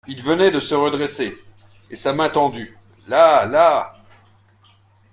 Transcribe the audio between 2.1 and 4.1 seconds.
main tendue: «Là... là...